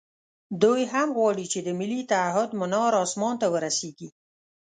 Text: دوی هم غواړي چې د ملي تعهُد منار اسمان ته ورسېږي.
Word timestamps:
دوی 0.61 0.81
هم 0.93 1.09
غواړي 1.17 1.45
چې 1.51 1.59
د 1.63 1.69
ملي 1.79 2.01
تعهُد 2.11 2.49
منار 2.59 2.93
اسمان 3.03 3.35
ته 3.41 3.47
ورسېږي. 3.53 4.09